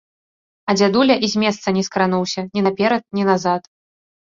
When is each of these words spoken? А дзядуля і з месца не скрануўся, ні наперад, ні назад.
А 0.69 0.75
дзядуля 0.77 1.17
і 1.29 1.29
з 1.35 1.43
месца 1.45 1.67
не 1.77 1.85
скрануўся, 1.91 2.49
ні 2.53 2.61
наперад, 2.71 3.03
ні 3.17 3.23
назад. 3.33 3.75